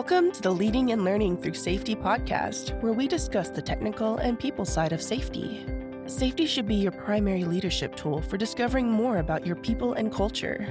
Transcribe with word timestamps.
Welcome 0.00 0.32
to 0.32 0.40
the 0.40 0.50
Leading 0.50 0.92
and 0.92 1.04
Learning 1.04 1.36
Through 1.36 1.52
Safety 1.52 1.94
podcast, 1.94 2.72
where 2.80 2.94
we 2.94 3.06
discuss 3.06 3.50
the 3.50 3.60
technical 3.60 4.16
and 4.16 4.40
people 4.40 4.64
side 4.64 4.94
of 4.94 5.02
safety. 5.02 5.66
Safety 6.06 6.46
should 6.46 6.66
be 6.66 6.76
your 6.76 6.90
primary 6.90 7.44
leadership 7.44 7.94
tool 7.96 8.22
for 8.22 8.38
discovering 8.38 8.90
more 8.90 9.18
about 9.18 9.44
your 9.44 9.56
people 9.56 9.92
and 9.92 10.10
culture. 10.10 10.66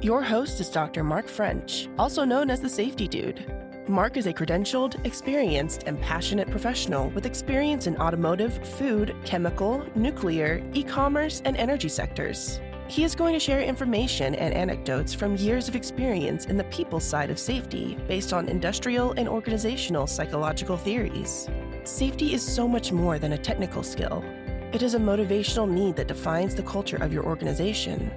Your 0.00 0.22
host 0.22 0.60
is 0.60 0.70
Dr. 0.70 1.04
Mark 1.04 1.28
French, 1.28 1.90
also 1.98 2.24
known 2.24 2.48
as 2.48 2.62
the 2.62 2.70
Safety 2.70 3.06
Dude. 3.06 3.52
Mark 3.86 4.16
is 4.16 4.26
a 4.26 4.32
credentialed, 4.32 5.04
experienced, 5.04 5.82
and 5.84 6.00
passionate 6.00 6.50
professional 6.50 7.10
with 7.10 7.26
experience 7.26 7.86
in 7.86 7.98
automotive, 7.98 8.66
food, 8.66 9.14
chemical, 9.26 9.84
nuclear, 9.94 10.64
e 10.72 10.82
commerce, 10.82 11.42
and 11.44 11.54
energy 11.58 11.90
sectors. 11.90 12.62
He 12.90 13.04
is 13.04 13.14
going 13.14 13.34
to 13.34 13.38
share 13.38 13.62
information 13.62 14.34
and 14.34 14.52
anecdotes 14.52 15.14
from 15.14 15.36
years 15.36 15.68
of 15.68 15.76
experience 15.76 16.46
in 16.46 16.56
the 16.56 16.64
people 16.64 16.98
side 16.98 17.30
of 17.30 17.38
safety 17.38 17.96
based 18.08 18.32
on 18.32 18.48
industrial 18.48 19.12
and 19.12 19.28
organizational 19.28 20.08
psychological 20.08 20.76
theories. 20.76 21.48
Safety 21.84 22.34
is 22.34 22.42
so 22.42 22.66
much 22.66 22.90
more 22.90 23.20
than 23.20 23.34
a 23.34 23.38
technical 23.38 23.84
skill, 23.84 24.24
it 24.72 24.82
is 24.82 24.94
a 24.94 24.98
motivational 24.98 25.70
need 25.70 25.94
that 25.94 26.08
defines 26.08 26.56
the 26.56 26.64
culture 26.64 26.96
of 26.96 27.12
your 27.12 27.24
organization. 27.24 28.10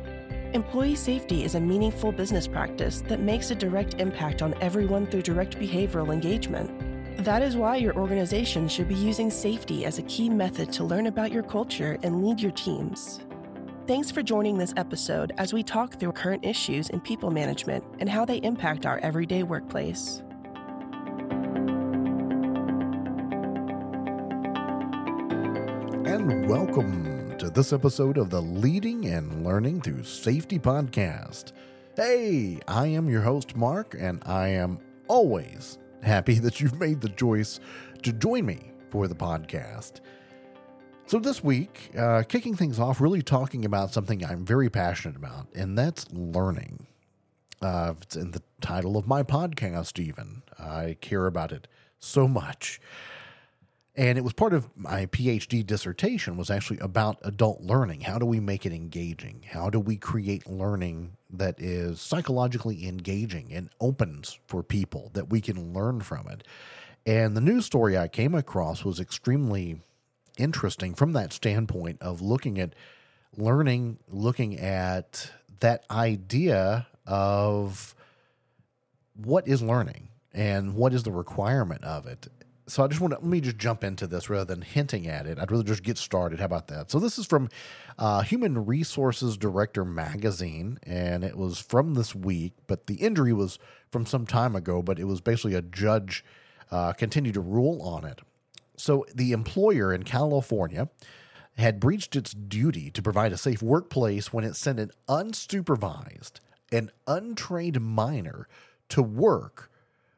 Employee 0.54 0.96
safety 0.96 1.44
is 1.44 1.54
a 1.54 1.60
meaningful 1.60 2.12
business 2.12 2.48
practice 2.48 3.02
that 3.02 3.20
makes 3.20 3.52
a 3.52 3.56
direct 3.56 4.02
impact 4.02 4.42
on 4.42 4.56
everyone 4.60 5.06
through 5.06 5.22
direct 5.22 5.60
behavioral 5.60 6.12
engagement. 6.12 7.24
That 7.24 7.44
is 7.44 7.56
why 7.56 7.76
your 7.76 7.96
organization 7.96 8.68
should 8.68 8.88
be 8.88 8.96
using 8.96 9.30
safety 9.30 9.86
as 9.86 10.00
a 10.00 10.04
key 10.04 10.30
method 10.30 10.74
to 10.74 10.84
learn 10.84 11.06
about 11.06 11.32
your 11.32 11.44
culture 11.44 12.00
and 12.02 12.26
lead 12.26 12.42
your 12.42 12.52
teams. 12.54 13.20
Thanks 13.86 14.10
for 14.10 14.24
joining 14.24 14.58
this 14.58 14.74
episode 14.78 15.34
as 15.38 15.52
we 15.52 15.62
talk 15.62 16.00
through 16.00 16.14
current 16.14 16.46
issues 16.46 16.88
in 16.88 17.02
people 17.02 17.32
management 17.32 17.84
and 18.00 18.08
how 18.08 18.24
they 18.24 18.38
impact 18.38 18.86
our 18.86 18.98
everyday 19.00 19.44
workplace. 19.44 20.24
And 26.06 26.48
welcome 26.48 27.38
to 27.38 27.50
this 27.50 27.74
episode 27.74 28.18
of 28.18 28.30
the 28.30 28.42
Leading 28.42 29.06
and 29.08 29.44
Learning 29.44 29.82
Through 29.82 30.06
Safety 30.06 30.60
podcast. 30.60 31.52
Hey, 31.98 32.62
I 32.70 32.88
am 32.88 33.10
your 33.10 33.24
host, 33.24 33.58
Mark, 33.58 33.98
and 34.00 34.24
I 34.26 34.48
am 34.48 34.80
always 35.10 35.78
happy 36.02 36.36
that 36.40 36.62
you've 36.62 36.80
made 36.80 37.02
the 37.02 37.10
choice 37.10 37.60
to 38.04 38.14
join 38.14 38.46
me 38.46 38.72
for 38.92 39.10
the 39.10 39.16
podcast. 39.16 40.00
So, 41.14 41.20
this 41.20 41.44
week, 41.44 41.92
uh, 41.96 42.24
kicking 42.28 42.56
things 42.56 42.80
off, 42.80 43.00
really 43.00 43.22
talking 43.22 43.66
about 43.66 43.94
something 43.94 44.26
I'm 44.26 44.44
very 44.44 44.68
passionate 44.68 45.16
about, 45.16 45.46
and 45.54 45.78
that's 45.78 46.12
learning. 46.12 46.88
Uh, 47.62 47.94
it's 48.02 48.16
in 48.16 48.32
the 48.32 48.42
title 48.62 48.98
of 48.98 49.06
my 49.06 49.22
podcast, 49.22 50.00
even. 50.00 50.42
I 50.58 50.98
care 51.02 51.28
about 51.28 51.52
it 51.52 51.68
so 52.00 52.28
much. 52.28 52.82
And 53.96 54.18
it 54.18 54.24
was 54.24 54.34
part 54.34 54.56
of 54.56 54.76
my 54.76 55.06
PhD 55.06 55.64
dissertation 55.64 56.36
was 56.36 56.50
actually 56.50 56.80
about 56.80 57.20
adult 57.22 57.62
learning. 57.62 58.02
How 58.02 58.18
do 58.18 58.26
we 58.26 58.40
make 58.40 58.66
it 58.66 58.74
engaging? 58.74 59.46
How 59.52 59.70
do 59.70 59.80
we 59.80 59.98
create 59.98 60.50
learning 60.50 61.16
that 61.30 61.60
is 61.60 62.02
psychologically 62.02 62.88
engaging 62.88 63.54
and 63.54 63.70
opens 63.80 64.40
for 64.48 64.64
people 64.64 65.12
that 65.14 65.30
we 65.30 65.42
can 65.42 65.76
learn 65.76 66.02
from 66.02 66.28
it? 66.28 66.44
And 67.06 67.38
the 67.38 67.42
news 67.42 67.68
story 67.68 68.00
I 68.00 68.08
came 68.08 68.34
across 68.34 68.84
was 68.84 69.00
extremely 69.00 69.80
interesting 70.38 70.94
from 70.94 71.14
that 71.14 71.34
standpoint 71.34 72.02
of 72.02 72.22
looking 72.22 72.60
at 72.60 72.74
learning, 73.38 74.00
looking 74.10 74.60
at 74.60 75.32
that 75.60 75.86
idea 75.90 76.88
of 77.06 77.96
what 79.16 79.48
is 79.48 79.62
learning 79.62 80.10
and 80.34 80.76
what 80.76 80.94
is 80.94 81.04
the 81.04 81.12
requirement 81.12 81.84
of 81.84 82.06
it. 82.08 82.28
So 82.66 82.84
I 82.84 82.88
just 82.88 83.02
want 83.02 83.12
to 83.12 83.20
let 83.20 83.28
me 83.28 83.42
just 83.42 83.58
jump 83.58 83.84
into 83.84 84.08
this 84.08 84.30
rather 84.30 84.46
than 84.46 84.62
hinting 84.62 85.06
at 85.06 85.26
it. 85.26 85.38
I'd 85.38 85.52
rather 85.52 85.64
just 85.64 85.84
get 85.84 85.98
started. 85.98 86.40
How 86.40 86.46
about 86.46 86.68
that? 86.70 86.90
So 86.90 86.98
this 86.98 87.18
is 87.20 87.26
from 87.26 87.50
uh, 88.00 88.22
Human 88.22 88.66
Resources 88.66 89.36
Director 89.36 89.84
magazine, 89.84 90.80
and 90.84 91.26
it 91.26 91.38
was 91.38 91.60
from 91.60 91.94
this 91.94 92.16
week. 92.16 92.54
But 92.68 92.88
the 92.88 92.96
injury 92.96 93.34
was 93.34 93.60
from 93.92 94.06
some 94.06 94.26
time 94.26 94.56
ago. 94.56 94.82
But 94.82 94.98
it 94.98 95.04
was 95.04 95.20
basically 95.20 95.56
a 95.56 95.62
judge 95.62 96.24
uh, 96.72 96.94
continued 96.94 97.34
to 97.34 97.42
rule 97.42 97.82
on 97.82 98.06
it. 98.06 98.22
So 98.78 99.06
the 99.14 99.32
employer 99.32 99.94
in 99.94 100.04
California 100.04 100.90
had 101.58 101.80
breached 101.80 102.16
its 102.16 102.34
duty 102.34 102.90
to 102.92 103.02
provide 103.02 103.32
a 103.32 103.38
safe 103.38 103.62
workplace 103.62 104.34
when 104.34 104.44
it 104.44 104.56
sent 104.56 104.80
an 104.80 104.92
unsupervised 105.08 106.40
and 106.72 106.92
untrained 107.06 107.80
minor 107.80 108.48
to 108.90 109.04
work 109.04 109.72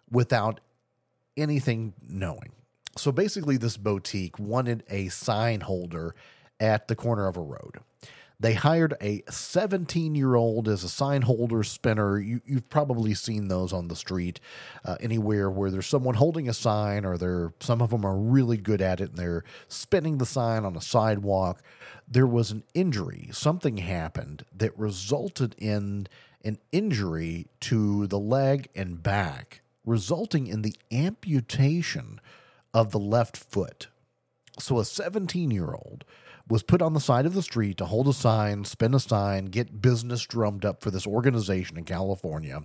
without 0.10 0.62
anything 1.36 1.94
knowing. 2.02 2.54
So 2.98 3.12
basically, 3.12 3.58
this 3.58 3.76
boutique 3.76 4.40
wanted 4.40 4.84
a 4.90 5.10
sign 5.10 5.62
holder 5.62 6.16
at 6.60 6.88
the 6.88 6.96
corner 6.96 7.28
of 7.28 7.36
a 7.36 7.42
road. 7.42 7.80
They 8.40 8.54
hired 8.54 8.96
a 9.02 9.24
17 9.30 10.16
year 10.16 10.36
old 10.36 10.68
as 10.68 10.84
a 10.84 10.90
sign 10.90 11.22
holder 11.22 11.64
spinner. 11.64 12.20
You, 12.20 12.42
have 12.54 12.70
probably 12.70 13.14
seen 13.14 13.48
those 13.48 13.72
on 13.72 13.88
the 13.88 13.96
street 13.96 14.40
uh, 14.84 14.98
anywhere 15.00 15.50
where 15.50 15.72
there's 15.72 15.88
someone 15.88 16.16
holding 16.16 16.50
a 16.50 16.54
sign, 16.54 17.06
or 17.06 17.18
they're, 17.18 17.54
some 17.60 17.82
of 17.82 17.92
them 17.92 18.06
are 18.06 18.18
really 18.18 18.58
good 18.58 18.82
at 18.82 19.00
it 19.00 19.10
and 19.10 19.18
they're 19.18 19.44
spinning 19.68 20.18
the 20.18 20.26
sign 20.26 20.66
on 20.66 20.76
a 20.76 20.82
sidewalk. 20.82 21.62
There 22.08 22.28
was 22.28 22.52
an 22.52 22.64
injury. 22.74 23.30
Something 23.32 23.78
happened 23.78 24.46
that 24.56 24.78
resulted 24.78 25.56
in 25.58 26.08
an 26.44 26.60
injury 26.72 27.48
to 27.60 28.06
the 28.08 28.20
leg 28.20 28.70
and 28.76 29.02
back, 29.02 29.62
resulting 29.86 30.48
in 30.48 30.62
the 30.62 30.76
amputation 30.92 32.20
of 32.74 32.92
the 32.92 33.00
left 33.00 33.38
foot. 33.38 33.88
So 34.60 34.80
a 34.80 34.86
17 34.86 35.52
year 35.52 35.74
old 35.74 36.06
was 36.48 36.64
put 36.64 36.82
on 36.82 36.94
the 36.94 37.00
side 37.00 37.26
of 37.26 37.34
the 37.34 37.42
street 37.42 37.78
to 37.78 37.86
hold 37.86 38.08
a 38.08 38.14
sign, 38.14 38.64
spin 38.66 38.94
a 38.94 39.00
sign, 39.00 39.46
get 39.46 39.82
business 39.82 40.26
drummed 40.26 40.64
up 40.64 40.82
for 40.82 40.92
this 40.92 41.08
organization 41.08 41.78
in 41.78 41.84
California. 41.84 42.62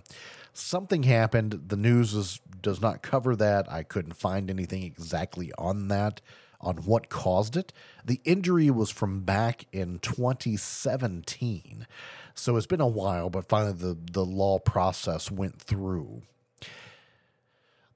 Something 0.53 1.03
happened. 1.03 1.63
The 1.67 1.77
news 1.77 2.13
is, 2.13 2.41
does 2.61 2.81
not 2.81 3.01
cover 3.01 3.35
that. 3.35 3.71
I 3.71 3.83
couldn't 3.83 4.13
find 4.13 4.49
anything 4.49 4.83
exactly 4.83 5.51
on 5.57 5.87
that, 5.87 6.21
on 6.59 6.77
what 6.77 7.09
caused 7.09 7.57
it. 7.57 7.73
The 8.05 8.21
injury 8.23 8.69
was 8.69 8.91
from 8.91 9.21
back 9.21 9.65
in 9.71 9.97
2017. 9.99 11.87
So 12.35 12.57
it's 12.57 12.67
been 12.67 12.81
a 12.81 12.87
while, 12.87 13.29
but 13.29 13.49
finally 13.49 13.73
the, 13.73 13.97
the 14.11 14.25
law 14.25 14.59
process 14.59 15.31
went 15.31 15.59
through. 15.59 16.21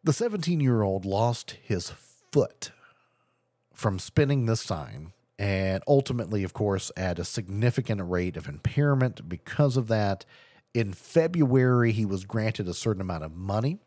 The 0.04 0.14
17 0.14 0.60
year 0.60 0.82
old 0.82 1.06
lost 1.06 1.58
his 1.64 1.92
foot 2.32 2.72
from 3.74 4.00
spinning 4.00 4.46
the 4.46 4.56
sign 4.56 5.12
and 5.38 5.84
ultimately, 5.88 6.44
of 6.44 6.54
course, 6.54 6.92
at 6.96 7.20
a 7.20 7.26
significant 7.26 8.02
rate 8.10 8.38
of 8.38 8.48
impairment 8.48 9.28
because 9.28 9.78
of 9.78 9.88
that. 9.88 10.26
In 10.74 10.94
February, 10.94 11.92
he 11.92 12.06
was 12.06 12.26
granted 12.26 12.68
a 12.68 12.74
certain 12.74 13.02
amount 13.02 13.24
of 13.24 13.36
money, 13.36 13.80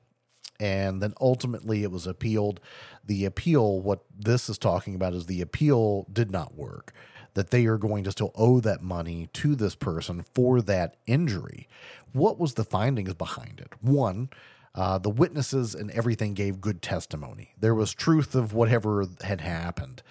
and 0.61 1.03
then 1.03 1.15
ultimately 1.21 1.83
it 1.83 1.91
was 1.91 2.07
appealed. 2.07 2.61
The 3.05 3.25
appeal, 3.25 3.81
what 3.81 4.05
this 4.17 4.49
is 4.49 4.59
talking 4.59 4.95
about, 4.95 5.15
is 5.15 5.27
the 5.27 5.41
appeal 5.41 6.07
did 6.13 6.31
not 6.31 6.55
work. 6.55 6.93
That 7.35 7.51
they 7.51 7.67
are 7.67 7.79
going 7.79 8.05
to 8.05 8.11
still 8.11 8.33
owe 8.35 8.59
that 8.61 8.83
money 8.83 9.29
to 9.35 9.55
this 9.55 9.75
person 9.75 10.25
for 10.35 10.61
that 10.63 10.97
injury. 11.07 11.69
What 12.13 12.39
was 12.39 12.55
the 12.55 12.65
findings 12.65 13.15
behind 13.15 13.61
it? 13.61 13.75
One, 13.81 14.31
uh, 14.75 14.99
the 14.99 15.11
witnesses 15.11 15.75
and 15.75 15.91
everything 15.93 16.35
gave 16.35 16.61
good 16.61 16.83
testimony. 16.83 17.55
There 17.59 17.75
was 17.75 17.95
truth 17.95 18.35
of 18.35 18.55
whatever 18.55 19.07
had 19.23 19.41
happened. 19.41 20.03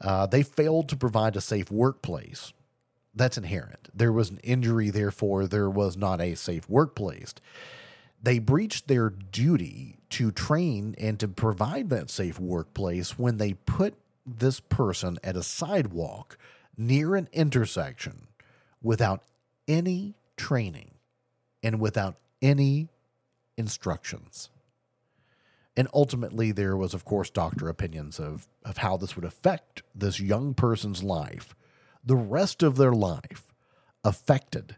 Uh, 0.00 0.26
they 0.26 0.42
failed 0.42 0.88
to 0.88 0.96
provide 0.96 1.36
a 1.36 1.40
safe 1.40 1.70
workplace. 1.70 2.52
That's 3.14 3.38
inherent. 3.38 3.88
There 3.92 4.12
was 4.12 4.30
an 4.30 4.38
injury, 4.44 4.90
therefore, 4.90 5.46
there 5.46 5.68
was 5.68 5.96
not 5.96 6.20
a 6.20 6.34
safe 6.34 6.68
workplace. 6.68 7.34
They 8.22 8.38
breached 8.38 8.88
their 8.88 9.10
duty 9.10 9.98
to 10.10 10.30
train 10.30 10.94
and 10.98 11.18
to 11.20 11.28
provide 11.28 11.90
that 11.90 12.10
safe 12.10 12.38
workplace 12.38 13.18
when 13.18 13.38
they 13.38 13.54
put 13.54 13.94
this 14.26 14.60
person 14.60 15.18
at 15.24 15.36
a 15.36 15.42
sidewalk 15.42 16.38
near 16.76 17.16
an 17.16 17.28
intersection 17.32 18.28
without 18.82 19.22
any 19.66 20.14
training 20.36 20.92
and 21.62 21.80
without 21.80 22.16
any 22.40 22.88
instructions. 23.56 24.50
And 25.78 25.86
ultimately, 25.94 26.50
there 26.50 26.76
was, 26.76 26.92
of 26.92 27.04
course, 27.04 27.30
doctor 27.30 27.68
opinions 27.68 28.18
of, 28.18 28.48
of 28.64 28.78
how 28.78 28.96
this 28.96 29.14
would 29.14 29.24
affect 29.24 29.84
this 29.94 30.18
young 30.18 30.52
person's 30.52 31.04
life, 31.04 31.54
the 32.04 32.16
rest 32.16 32.64
of 32.64 32.76
their 32.76 32.92
life 32.92 33.54
affected 34.02 34.74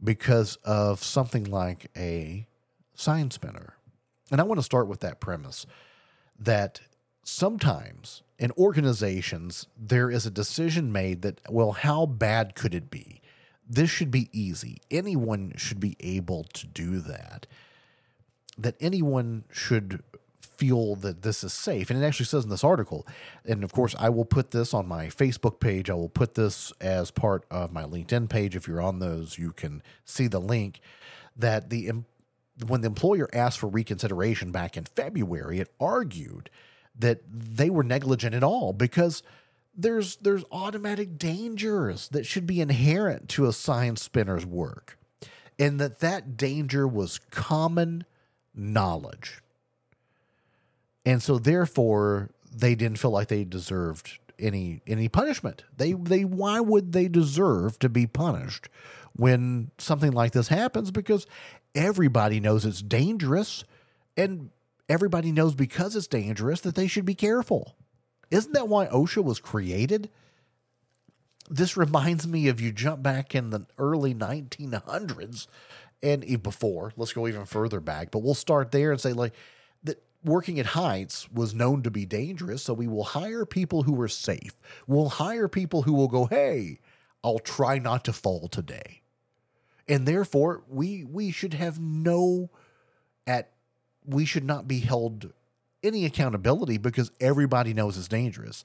because 0.00 0.58
of 0.62 1.02
something 1.02 1.42
like 1.42 1.90
a 1.96 2.46
sign 2.94 3.32
spinner. 3.32 3.74
And 4.30 4.40
I 4.40 4.44
want 4.44 4.60
to 4.60 4.64
start 4.64 4.86
with 4.86 5.00
that 5.00 5.18
premise 5.18 5.66
that 6.38 6.82
sometimes 7.24 8.22
in 8.38 8.52
organizations, 8.52 9.66
there 9.76 10.08
is 10.08 10.24
a 10.24 10.30
decision 10.30 10.92
made 10.92 11.22
that, 11.22 11.40
well, 11.50 11.72
how 11.72 12.06
bad 12.06 12.54
could 12.54 12.76
it 12.76 12.92
be? 12.92 13.22
This 13.68 13.90
should 13.90 14.12
be 14.12 14.30
easy. 14.32 14.78
Anyone 14.88 15.54
should 15.56 15.80
be 15.80 15.96
able 15.98 16.44
to 16.44 16.68
do 16.68 17.00
that 17.00 17.48
that 18.58 18.76
anyone 18.80 19.44
should 19.50 20.02
feel 20.56 20.96
that 20.96 21.22
this 21.22 21.44
is 21.44 21.52
safe. 21.52 21.90
And 21.90 22.02
it 22.02 22.06
actually 22.06 22.26
says 22.26 22.44
in 22.44 22.50
this 22.50 22.64
article, 22.64 23.06
and 23.44 23.62
of 23.62 23.72
course, 23.72 23.94
I 23.98 24.08
will 24.08 24.24
put 24.24 24.50
this 24.50 24.72
on 24.72 24.88
my 24.88 25.06
Facebook 25.06 25.60
page. 25.60 25.90
I 25.90 25.94
will 25.94 26.08
put 26.08 26.34
this 26.34 26.72
as 26.80 27.10
part 27.10 27.44
of 27.50 27.72
my 27.72 27.84
LinkedIn 27.84 28.28
page. 28.28 28.56
If 28.56 28.66
you're 28.66 28.80
on 28.80 28.98
those, 28.98 29.38
you 29.38 29.52
can 29.52 29.82
see 30.04 30.26
the 30.26 30.40
link 30.40 30.80
that 31.36 31.70
the 31.70 31.92
when 32.66 32.80
the 32.80 32.86
employer 32.86 33.28
asked 33.34 33.58
for 33.58 33.66
reconsideration 33.66 34.50
back 34.50 34.78
in 34.78 34.84
February, 34.84 35.60
it 35.60 35.70
argued 35.78 36.48
that 36.98 37.20
they 37.30 37.68
were 37.68 37.82
negligent 37.82 38.34
at 38.34 38.42
all 38.42 38.72
because 38.72 39.22
there's 39.76 40.16
there's 40.16 40.44
automatic 40.50 41.18
dangers 41.18 42.08
that 42.08 42.24
should 42.24 42.46
be 42.46 42.60
inherent 42.62 43.28
to 43.28 43.46
a 43.46 43.52
sign 43.52 43.96
spinner's 43.96 44.46
work 44.46 44.98
and 45.58 45.78
that 45.78 45.98
that 46.00 46.36
danger 46.36 46.88
was 46.88 47.18
common 47.30 48.04
knowledge. 48.56 49.42
And 51.04 51.22
so 51.22 51.38
therefore 51.38 52.30
they 52.52 52.74
didn't 52.74 52.98
feel 52.98 53.10
like 53.10 53.28
they 53.28 53.44
deserved 53.44 54.18
any 54.38 54.82
any 54.86 55.08
punishment. 55.08 55.64
They 55.76 55.92
they 55.92 56.24
why 56.24 56.60
would 56.60 56.92
they 56.92 57.08
deserve 57.08 57.78
to 57.80 57.88
be 57.88 58.06
punished 58.06 58.68
when 59.14 59.70
something 59.78 60.12
like 60.12 60.32
this 60.32 60.48
happens? 60.48 60.90
Because 60.90 61.26
everybody 61.74 62.40
knows 62.40 62.64
it's 62.64 62.82
dangerous 62.82 63.64
and 64.16 64.50
everybody 64.88 65.32
knows 65.32 65.54
because 65.54 65.94
it's 65.94 66.06
dangerous 66.06 66.60
that 66.62 66.74
they 66.74 66.86
should 66.86 67.04
be 67.04 67.14
careful. 67.14 67.76
Isn't 68.30 68.52
that 68.54 68.68
why 68.68 68.86
OSHA 68.86 69.22
was 69.22 69.38
created? 69.38 70.10
This 71.48 71.76
reminds 71.76 72.26
me 72.26 72.48
of 72.48 72.60
you 72.60 72.72
jump 72.72 73.02
back 73.02 73.34
in 73.34 73.50
the 73.50 73.66
early 73.78 74.14
1900s 74.14 75.46
and 76.02 76.42
before, 76.42 76.92
let's 76.96 77.12
go 77.12 77.26
even 77.26 77.46
further 77.46 77.80
back, 77.80 78.10
but 78.10 78.20
we'll 78.20 78.34
start 78.34 78.70
there 78.70 78.92
and 78.92 79.00
say, 79.00 79.12
like, 79.12 79.34
that 79.84 80.02
working 80.24 80.60
at 80.60 80.66
heights 80.66 81.30
was 81.32 81.54
known 81.54 81.82
to 81.82 81.90
be 81.90 82.04
dangerous. 82.04 82.62
So 82.62 82.74
we 82.74 82.86
will 82.86 83.04
hire 83.04 83.46
people 83.46 83.82
who 83.82 84.00
are 84.00 84.08
safe. 84.08 84.54
We'll 84.86 85.08
hire 85.08 85.48
people 85.48 85.82
who 85.82 85.92
will 85.94 86.08
go, 86.08 86.26
hey, 86.26 86.78
I'll 87.24 87.38
try 87.38 87.78
not 87.78 88.04
to 88.04 88.12
fall 88.12 88.48
today. 88.48 89.02
And 89.88 90.06
therefore, 90.06 90.62
we 90.68 91.04
we 91.04 91.30
should 91.30 91.54
have 91.54 91.80
no 91.80 92.50
at 93.26 93.50
we 94.04 94.24
should 94.24 94.44
not 94.44 94.68
be 94.68 94.80
held 94.80 95.32
any 95.82 96.04
accountability 96.04 96.78
because 96.78 97.10
everybody 97.20 97.72
knows 97.72 97.96
it's 97.96 98.08
dangerous. 98.08 98.64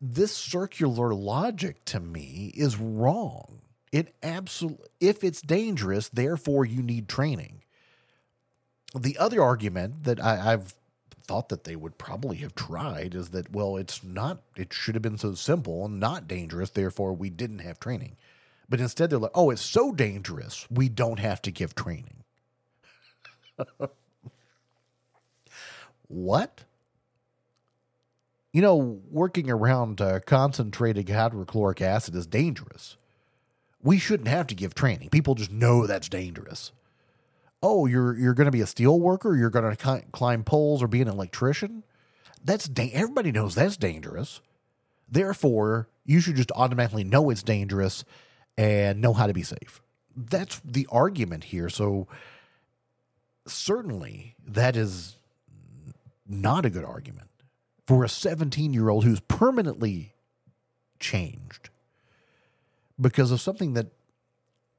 This 0.00 0.36
circular 0.36 1.14
logic 1.14 1.84
to 1.86 2.00
me 2.00 2.52
is 2.54 2.76
wrong. 2.76 3.55
It 3.92 4.14
absolutely, 4.22 4.86
if 5.00 5.24
it's 5.24 5.40
dangerous, 5.40 6.08
therefore 6.08 6.64
you 6.64 6.82
need 6.82 7.08
training. 7.08 7.62
The 8.98 9.16
other 9.18 9.42
argument 9.42 10.04
that 10.04 10.22
I, 10.22 10.52
I've 10.52 10.74
thought 11.24 11.48
that 11.48 11.64
they 11.64 11.76
would 11.76 11.98
probably 11.98 12.36
have 12.38 12.54
tried 12.54 13.14
is 13.14 13.30
that, 13.30 13.52
well, 13.52 13.76
it's 13.76 14.02
not, 14.02 14.42
it 14.56 14.72
should 14.72 14.94
have 14.94 15.02
been 15.02 15.18
so 15.18 15.34
simple 15.34 15.84
and 15.84 15.98
not 16.00 16.28
dangerous, 16.28 16.70
therefore 16.70 17.12
we 17.14 17.30
didn't 17.30 17.60
have 17.60 17.80
training. 17.80 18.16
But 18.68 18.80
instead, 18.80 19.10
they're 19.10 19.18
like, 19.18 19.30
oh, 19.34 19.50
it's 19.50 19.62
so 19.62 19.92
dangerous, 19.92 20.66
we 20.70 20.88
don't 20.88 21.18
have 21.18 21.42
to 21.42 21.50
give 21.50 21.74
training. 21.74 22.24
What? 26.08 26.64
You 28.52 28.62
know, 28.62 29.00
working 29.10 29.50
around 29.50 30.00
uh, 30.00 30.20
concentrated 30.20 31.08
hydrochloric 31.10 31.82
acid 31.82 32.14
is 32.14 32.26
dangerous. 32.26 32.96
We 33.86 34.00
shouldn't 34.00 34.26
have 34.26 34.48
to 34.48 34.56
give 34.56 34.74
training. 34.74 35.10
People 35.10 35.36
just 35.36 35.52
know 35.52 35.86
that's 35.86 36.08
dangerous. 36.08 36.72
Oh, 37.62 37.86
you're 37.86 38.18
you're 38.18 38.34
going 38.34 38.46
to 38.46 38.50
be 38.50 38.60
a 38.60 38.66
steel 38.66 38.98
worker. 38.98 39.36
You're 39.36 39.48
going 39.48 39.76
to 39.76 40.02
climb 40.10 40.42
poles 40.42 40.82
or 40.82 40.88
be 40.88 41.00
an 41.00 41.06
electrician. 41.06 41.84
That's 42.44 42.66
da- 42.66 42.90
everybody 42.92 43.30
knows 43.30 43.54
that's 43.54 43.76
dangerous. 43.76 44.40
Therefore, 45.08 45.88
you 46.04 46.18
should 46.18 46.34
just 46.34 46.50
automatically 46.56 47.04
know 47.04 47.30
it's 47.30 47.44
dangerous 47.44 48.04
and 48.58 49.00
know 49.00 49.12
how 49.12 49.28
to 49.28 49.32
be 49.32 49.44
safe. 49.44 49.80
That's 50.16 50.60
the 50.64 50.88
argument 50.90 51.44
here. 51.44 51.68
So 51.68 52.08
certainly 53.46 54.34
that 54.44 54.74
is 54.74 55.16
not 56.26 56.66
a 56.66 56.70
good 56.70 56.84
argument 56.84 57.30
for 57.86 58.02
a 58.02 58.08
17 58.08 58.72
year 58.72 58.88
old 58.88 59.04
who's 59.04 59.20
permanently 59.20 60.14
changed 60.98 61.70
because 63.00 63.30
of 63.30 63.40
something 63.40 63.74
that 63.74 63.88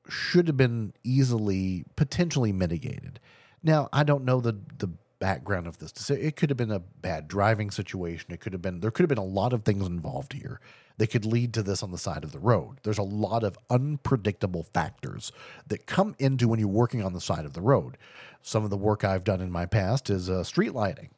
should 0.10 0.48
have 0.48 0.58
been 0.58 0.94
easily 1.04 1.86
potentially 1.96 2.52
mitigated. 2.52 3.20
Now, 3.62 3.90
I 3.92 4.04
don't 4.04 4.24
know 4.24 4.40
the 4.40 4.58
the 4.78 4.90
background 5.20 5.68
of 5.68 5.80
this. 5.80 6.10
It 6.10 6.36
could 6.36 6.50
have 6.50 6.58
been 6.58 6.72
a 6.72 6.80
bad 6.80 7.28
driving 7.28 7.72
situation. 7.72 8.32
It 8.32 8.40
could 8.40 8.54
have 8.54 8.62
been 8.62 8.80
there 8.80 8.92
could 8.92 9.04
have 9.04 9.10
been 9.10 9.18
a 9.18 9.24
lot 9.24 9.54
of 9.54 9.64
things 9.64 9.86
involved 9.86 10.34
here 10.34 10.60
that 10.98 11.08
could 11.08 11.26
lead 11.26 11.54
to 11.54 11.64
this 11.64 11.84
on 11.84 11.92
the 11.92 11.98
side 11.98 12.24
of 12.24 12.32
the 12.32 12.40
road. 12.40 12.80
There's 12.84 12.98
a 12.98 13.04
lot 13.04 13.44
of 13.44 13.58
unpredictable 13.70 14.64
factors 14.64 15.32
that 15.68 15.86
come 15.86 16.16
into 16.18 16.48
when 16.48 16.60
you're 16.60 16.68
working 16.68 17.04
on 17.04 17.14
the 17.14 17.22
side 17.22 17.46
of 17.46 17.54
the 17.54 17.62
road. 17.62 17.98
Some 18.42 18.64
of 18.64 18.70
the 18.70 18.78
work 18.78 19.04
I've 19.04 19.24
done 19.24 19.42
in 19.42 19.52
my 19.52 19.66
past 19.66 20.10
is 20.10 20.30
uh, 20.30 20.44
street 20.44 20.74
lighting. 20.74 21.10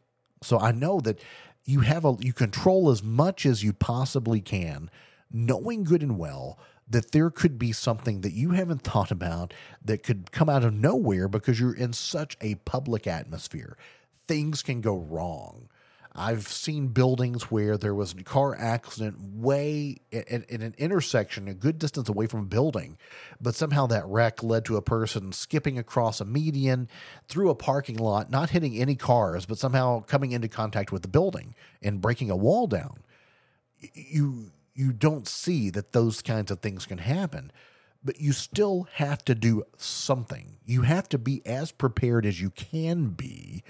So 0.42 0.60
I 0.60 0.72
know 0.72 1.00
that 1.02 1.20
you 1.66 1.82
have 1.82 2.06
a 2.06 2.16
you 2.20 2.34
control 2.34 2.90
as 2.90 3.04
much 3.04 3.46
as 3.46 3.64
you 3.64 3.74
possibly 3.74 4.42
can, 4.42 4.90
knowing 5.32 5.84
good 5.84 6.02
and 6.02 6.18
well 6.18 6.58
that 6.90 7.12
there 7.12 7.30
could 7.30 7.60
be 7.60 7.72
something 7.72 8.22
that 8.22 8.34
you 8.34 8.52
haven't 8.52 8.82
thought 8.82 9.12
about 9.12 9.54
that 9.84 10.04
could 10.04 10.32
come 10.32 10.50
out 10.50 10.64
of 10.64 10.74
nowhere 10.74 11.28
because 11.28 11.60
you're 11.60 11.76
in 11.76 11.94
such 11.94 12.36
a 12.42 12.56
public 12.56 13.06
atmosphere. 13.06 13.78
Things 14.28 14.64
can 14.64 14.82
go 14.82 14.98
wrong. 14.98 15.70
I've 16.16 16.48
seen 16.48 16.88
buildings 16.88 17.44
where 17.44 17.78
there 17.78 17.94
was 17.94 18.14
a 18.14 18.24
car 18.24 18.56
accident 18.60 19.18
way 19.22 19.98
in, 20.12 20.44
in, 20.50 20.62
an 20.62 20.76
intersection, 20.78 21.48
a 21.48 21.54
good 21.54 21.78
distance 21.78 22.10
away 22.10 22.26
from 22.26 22.42
a 22.42 22.46
building, 22.46 22.98
but 23.40 23.56
somehow 23.56 23.86
that 23.88 24.06
wreck 24.08 24.42
led 24.42 24.66
to 24.66 24.76
a 24.76 24.82
person 24.82 25.32
skipping 25.32 25.78
across 25.78 26.20
a 26.20 26.26
median 26.26 26.90
through 27.28 27.50
a 27.50 27.56
parking 27.56 27.98
lot, 27.98 28.32
not 28.32 28.50
hitting 28.50 28.76
any 28.76 28.96
cars, 28.96 29.46
but 29.46 29.60
somehow 29.60 30.02
coming 30.02 30.32
into 30.32 30.48
contact 30.48 30.92
with 30.92 31.04
the 31.04 31.08
building 31.08 31.54
and 31.82 32.02
breaking 32.02 32.32
a 32.32 32.36
wall 32.36 32.66
down. 32.66 33.04
You 33.94 34.52
you 34.74 34.92
don't 34.92 35.28
see 35.28 35.70
that 35.70 35.94
those 35.94 36.22
kinds 36.22 36.52
of 36.52 36.60
things 36.60 36.86
can 36.86 37.00
happen 37.00 37.52
but 38.04 38.20
you 38.20 38.32
still 38.32 38.88
have 38.94 39.24
to 39.26 39.36
do 39.36 39.64
something. 39.78 40.58
You 40.66 40.84
have 40.84 41.10
to 41.10 41.18
be 41.18 41.46
as 41.46 41.72
prepared 41.72 42.26
as 42.26 42.42
you 42.42 42.50
can 42.50 43.10
be 43.10 43.64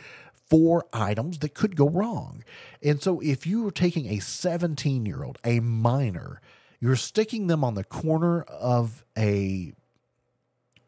for 0.49 0.85
items 0.93 1.39
that 1.39 1.53
could 1.53 1.75
go 1.75 1.89
wrong. 1.89 2.43
And 2.81 3.01
so 3.01 3.19
if 3.19 3.45
you 3.45 3.67
are 3.67 3.71
taking 3.71 4.07
a 4.07 4.19
17 4.19 5.05
year 5.05 5.23
old, 5.23 5.37
a 5.43 5.59
minor, 5.59 6.41
you're 6.79 6.95
sticking 6.95 7.47
them 7.47 7.63
on 7.63 7.75
the 7.75 7.83
corner 7.83 8.41
of 8.43 9.03
a 9.17 9.73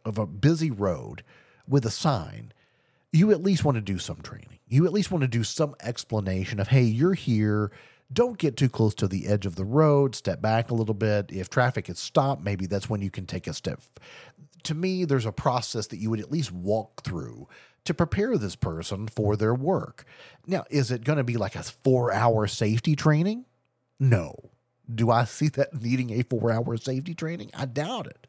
of 0.03 0.17
a 0.17 0.25
busy 0.25 0.71
road 0.71 1.23
with 1.67 1.85
a 1.85 1.91
sign, 1.91 2.53
you 3.11 3.29
at 3.31 3.43
least 3.43 3.63
want 3.63 3.75
to 3.75 3.81
do 3.81 3.99
some 3.99 4.19
training. 4.21 4.57
You 4.67 4.85
at 4.85 4.93
least 4.93 5.11
want 5.11 5.21
to 5.21 5.27
do 5.27 5.43
some 5.43 5.75
explanation 5.79 6.59
of, 6.59 6.69
hey, 6.69 6.83
you're 6.83 7.13
here. 7.13 7.71
Don't 8.11 8.37
get 8.37 8.57
too 8.57 8.69
close 8.69 8.93
to 8.95 9.07
the 9.07 9.27
edge 9.27 9.45
of 9.45 9.55
the 9.55 9.65
road. 9.65 10.15
Step 10.15 10.41
back 10.41 10.69
a 10.69 10.73
little 10.73 10.93
bit. 10.93 11.31
If 11.31 11.49
traffic 11.49 11.89
is 11.89 11.99
stopped, 11.99 12.43
maybe 12.43 12.65
that's 12.65 12.89
when 12.89 13.01
you 13.01 13.09
can 13.09 13.25
take 13.25 13.47
a 13.47 13.53
step. 13.53 13.81
To 14.63 14.75
me, 14.75 15.05
there's 15.05 15.25
a 15.25 15.31
process 15.31 15.87
that 15.87 15.97
you 15.97 16.09
would 16.09 16.19
at 16.19 16.31
least 16.31 16.51
walk 16.51 17.03
through 17.03 17.47
to 17.85 17.93
prepare 17.93 18.37
this 18.37 18.55
person 18.55 19.07
for 19.07 19.35
their 19.35 19.55
work. 19.55 20.05
Now, 20.45 20.65
is 20.69 20.91
it 20.91 21.03
going 21.03 21.17
to 21.17 21.23
be 21.23 21.37
like 21.37 21.55
a 21.55 21.63
four 21.63 22.11
hour 22.11 22.47
safety 22.47 22.95
training? 22.95 23.45
No. 23.99 24.35
Do 24.93 25.09
I 25.09 25.23
see 25.25 25.47
that 25.49 25.73
needing 25.81 26.11
a 26.11 26.23
four 26.23 26.51
hour 26.51 26.77
safety 26.77 27.13
training? 27.13 27.51
I 27.53 27.65
doubt 27.65 28.07
it. 28.07 28.27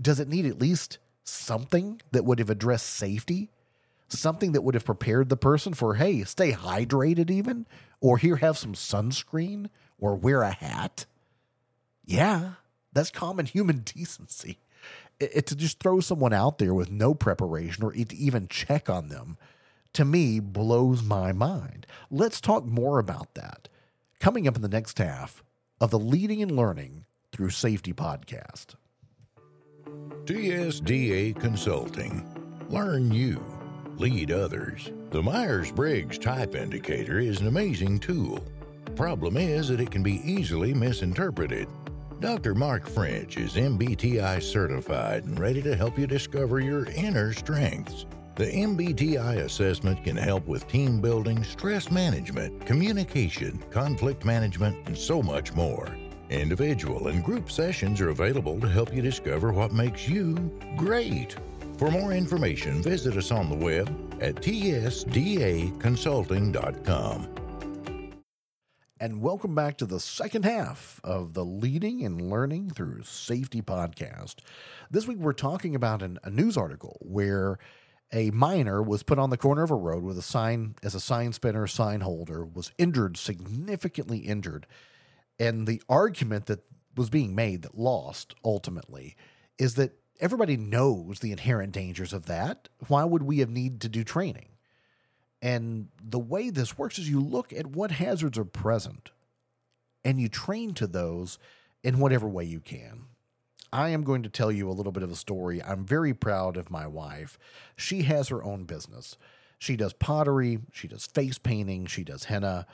Does 0.00 0.20
it 0.20 0.28
need 0.28 0.46
at 0.46 0.60
least 0.60 0.98
something 1.24 2.00
that 2.12 2.24
would 2.24 2.38
have 2.38 2.50
addressed 2.50 2.86
safety? 2.86 3.50
Something 4.08 4.52
that 4.52 4.62
would 4.62 4.74
have 4.74 4.84
prepared 4.84 5.28
the 5.28 5.36
person 5.36 5.74
for, 5.74 5.94
hey, 5.94 6.22
stay 6.24 6.52
hydrated, 6.52 7.30
even, 7.30 7.66
or 8.00 8.18
here, 8.18 8.36
have 8.36 8.56
some 8.56 8.74
sunscreen, 8.74 9.68
or 9.98 10.14
wear 10.14 10.42
a 10.42 10.52
hat? 10.52 11.06
Yeah, 12.04 12.52
that's 12.92 13.10
common 13.10 13.46
human 13.46 13.78
decency 13.84 14.58
it, 15.20 15.46
to 15.46 15.56
just 15.56 15.80
throw 15.80 16.00
someone 16.00 16.32
out 16.32 16.58
there 16.58 16.74
with 16.74 16.90
no 16.90 17.14
preparation 17.14 17.82
or 17.84 17.92
to 17.92 18.16
even 18.16 18.48
check 18.48 18.90
on 18.90 19.08
them 19.08 19.36
to 19.92 20.04
me 20.04 20.40
blows 20.40 21.02
my 21.02 21.32
mind. 21.32 21.86
Let's 22.10 22.40
talk 22.40 22.64
more 22.64 22.98
about 22.98 23.34
that 23.34 23.68
coming 24.20 24.46
up 24.46 24.56
in 24.56 24.62
the 24.62 24.68
next 24.68 24.98
half 24.98 25.42
of 25.80 25.90
the 25.90 25.98
Leading 25.98 26.42
and 26.42 26.52
Learning 26.52 27.06
Through 27.32 27.50
Safety 27.50 27.92
podcast. 27.92 28.74
TSDA 30.24 31.38
Consulting. 31.40 32.26
Learn 32.68 33.12
you, 33.12 33.55
lead 33.98 34.30
others. 34.30 34.90
The 35.10 35.22
Myers 35.22 35.72
Briggs 35.72 36.18
Type 36.18 36.54
Indicator 36.54 37.18
is 37.18 37.40
an 37.40 37.46
amazing 37.46 37.98
tool. 37.98 38.44
Problem 38.94 39.36
is 39.36 39.68
that 39.68 39.80
it 39.80 39.90
can 39.90 40.02
be 40.02 40.20
easily 40.24 40.74
misinterpreted. 40.74 41.68
Dr. 42.20 42.54
Mark 42.54 42.88
French 42.88 43.36
is 43.36 43.54
MBTI 43.54 44.42
certified 44.42 45.24
and 45.24 45.38
ready 45.38 45.60
to 45.62 45.76
help 45.76 45.98
you 45.98 46.06
discover 46.06 46.60
your 46.60 46.86
inner 46.86 47.32
strengths. 47.32 48.06
The 48.36 48.46
MBTI 48.46 49.38
assessment 49.38 50.04
can 50.04 50.16
help 50.16 50.46
with 50.46 50.68
team 50.68 51.00
building, 51.00 51.42
stress 51.44 51.90
management, 51.90 52.66
communication, 52.66 53.62
conflict 53.70 54.24
management, 54.24 54.76
and 54.86 54.96
so 54.96 55.22
much 55.22 55.54
more. 55.54 55.96
Individual 56.28 57.08
and 57.08 57.24
group 57.24 57.50
sessions 57.50 58.00
are 58.00 58.10
available 58.10 58.60
to 58.60 58.68
help 58.68 58.94
you 58.94 59.00
discover 59.00 59.52
what 59.52 59.72
makes 59.72 60.08
you 60.08 60.34
great. 60.76 61.36
For 61.78 61.90
more 61.90 62.12
information, 62.12 62.82
visit 62.82 63.18
us 63.18 63.30
on 63.30 63.50
the 63.50 63.56
web 63.56 63.88
at 64.22 64.36
tsdaconsulting.com. 64.36 67.28
And 68.98 69.20
welcome 69.20 69.54
back 69.54 69.76
to 69.76 69.84
the 69.84 70.00
second 70.00 70.46
half 70.46 71.02
of 71.04 71.34
the 71.34 71.44
Leading 71.44 72.02
and 72.02 72.30
Learning 72.30 72.70
Through 72.70 73.02
Safety 73.02 73.60
podcast. 73.60 74.36
This 74.90 75.06
week 75.06 75.18
we're 75.18 75.34
talking 75.34 75.74
about 75.74 76.02
an, 76.02 76.18
a 76.24 76.30
news 76.30 76.56
article 76.56 76.96
where 77.02 77.58
a 78.10 78.30
minor 78.30 78.82
was 78.82 79.02
put 79.02 79.18
on 79.18 79.28
the 79.28 79.36
corner 79.36 79.62
of 79.62 79.70
a 79.70 79.74
road 79.74 80.02
with 80.02 80.16
a 80.16 80.22
sign 80.22 80.76
as 80.82 80.94
a 80.94 81.00
sign 81.00 81.34
spinner, 81.34 81.66
sign 81.66 82.00
holder, 82.00 82.46
was 82.46 82.72
injured, 82.78 83.18
significantly 83.18 84.20
injured. 84.20 84.66
And 85.38 85.66
the 85.66 85.82
argument 85.90 86.46
that 86.46 86.60
was 86.96 87.10
being 87.10 87.34
made 87.34 87.60
that 87.62 87.76
lost 87.76 88.34
ultimately 88.42 89.14
is 89.58 89.74
that 89.74 89.98
everybody 90.20 90.56
knows 90.56 91.20
the 91.20 91.32
inherent 91.32 91.72
dangers 91.72 92.12
of 92.12 92.26
that. 92.26 92.68
Why 92.88 93.04
would 93.04 93.22
we 93.22 93.38
have 93.38 93.50
need 93.50 93.80
to 93.82 93.88
do 93.88 94.04
training? 94.04 94.48
And 95.42 95.88
the 96.02 96.18
way 96.18 96.50
this 96.50 96.78
works 96.78 96.98
is 96.98 97.08
you 97.08 97.20
look 97.20 97.52
at 97.52 97.66
what 97.66 97.90
hazards 97.92 98.38
are 98.38 98.44
present 98.44 99.10
and 100.04 100.20
you 100.20 100.28
train 100.28 100.74
to 100.74 100.86
those 100.86 101.38
in 101.82 101.98
whatever 101.98 102.28
way 102.28 102.44
you 102.44 102.60
can. 102.60 103.06
I 103.72 103.90
am 103.90 104.04
going 104.04 104.22
to 104.22 104.28
tell 104.28 104.50
you 104.50 104.70
a 104.70 104.72
little 104.72 104.92
bit 104.92 105.02
of 105.02 105.10
a 105.10 105.16
story. 105.16 105.62
I'm 105.62 105.84
very 105.84 106.14
proud 106.14 106.56
of 106.56 106.70
my 106.70 106.86
wife. 106.86 107.38
She 107.76 108.02
has 108.02 108.28
her 108.28 108.42
own 108.42 108.64
business. 108.64 109.16
She 109.58 109.76
does 109.76 109.92
pottery, 109.92 110.60
she 110.72 110.86
does 110.88 111.06
face 111.06 111.38
painting, 111.38 111.86
she 111.86 112.04
does 112.04 112.24
henna. 112.24 112.66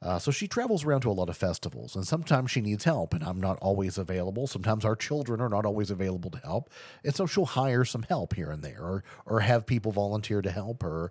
Uh, 0.00 0.18
so 0.18 0.30
she 0.30 0.46
travels 0.46 0.84
around 0.84 1.00
to 1.00 1.10
a 1.10 1.12
lot 1.12 1.28
of 1.28 1.36
festivals, 1.36 1.96
and 1.96 2.06
sometimes 2.06 2.50
she 2.50 2.60
needs 2.60 2.84
help, 2.84 3.12
and 3.12 3.24
I'm 3.24 3.40
not 3.40 3.58
always 3.60 3.98
available. 3.98 4.46
Sometimes 4.46 4.84
our 4.84 4.94
children 4.94 5.40
are 5.40 5.48
not 5.48 5.66
always 5.66 5.90
available 5.90 6.30
to 6.30 6.38
help, 6.38 6.70
and 7.04 7.14
so 7.14 7.26
she'll 7.26 7.46
hire 7.46 7.84
some 7.84 8.02
help 8.02 8.34
here 8.34 8.50
and 8.50 8.62
there, 8.62 8.80
or 8.80 9.04
or 9.26 9.40
have 9.40 9.66
people 9.66 9.90
volunteer 9.90 10.40
to 10.40 10.50
help 10.50 10.82
her 10.82 11.10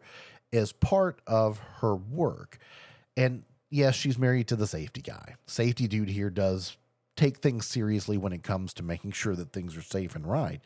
as 0.53 0.71
part 0.71 1.19
of 1.27 1.59
her 1.81 1.95
work. 1.95 2.59
And 3.17 3.43
yes, 3.69 3.95
she's 3.95 4.17
married 4.17 4.47
to 4.47 4.55
the 4.55 4.67
safety 4.67 5.01
guy. 5.01 5.35
Safety 5.45 5.87
dude 5.87 6.09
here 6.09 6.29
does 6.29 6.77
take 7.17 7.39
things 7.39 7.65
seriously 7.65 8.17
when 8.17 8.31
it 8.31 8.43
comes 8.43 8.73
to 8.75 8.83
making 8.83 9.11
sure 9.11 9.35
that 9.35 9.51
things 9.51 9.75
are 9.75 9.81
safe 9.81 10.15
and 10.15 10.25
right. 10.25 10.61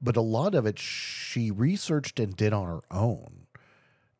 But 0.00 0.16
a 0.16 0.22
lot 0.22 0.54
of 0.54 0.64
it 0.64 0.78
she 0.78 1.50
researched 1.50 2.20
and 2.20 2.34
did 2.34 2.52
on 2.52 2.66
her 2.66 2.80
own 2.90 3.47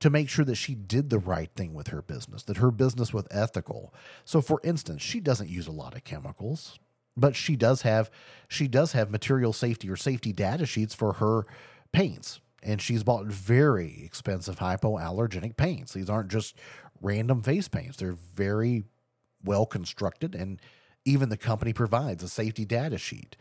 to 0.01 0.11
make 0.11 0.29
sure 0.29 0.45
that 0.45 0.55
she 0.55 0.75
did 0.75 1.11
the 1.11 1.19
right 1.19 1.51
thing 1.57 1.75
with 1.75 1.89
her 1.89 2.03
business, 2.03 2.43
that 2.45 2.59
her 2.59 2.71
business 2.71 3.13
was 3.13 3.27
ethical. 3.31 3.93
So 4.25 4.41
for 4.41 4.61
instance, 4.63 5.03
she 5.03 5.21
doesn't 5.21 5.49
use 5.49 5.67
a 5.67 5.73
lot 5.73 5.97
of 5.97 6.05
chemicals, 6.05 6.79
but 7.17 7.35
she 7.35 7.57
does 7.57 7.83
have 7.83 8.11
she 8.49 8.69
does 8.69 8.93
have 8.93 9.11
material 9.11 9.53
safety 9.53 9.91
or 9.91 9.97
safety 9.97 10.33
data 10.33 10.67
sheets 10.67 10.95
for 10.95 11.15
her 11.15 11.45
paints. 11.93 12.41
And 12.63 12.83
she's 12.83 13.05
bought 13.05 13.27
very 13.27 14.03
expensive 14.05 14.59
hypoallergenic 14.59 15.57
paints. 15.57 15.93
These 15.93 16.11
aren't 16.11 16.31
just 16.31 16.57
random 17.01 17.43
face 17.43 17.69
paints. 17.69 17.97
They're 17.97 18.13
very 18.13 18.85
well 19.45 19.67
constructed 19.67 20.35
and 20.35 20.61
even 21.05 21.29
the 21.29 21.37
company 21.37 21.73
provides 21.73 22.23
a 22.23 22.29
safety 22.29 22.65
data 22.65 22.99
sheet. 22.99 23.37